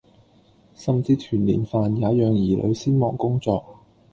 [0.73, 3.63] 甚至團年飯也讓兒女先忙工作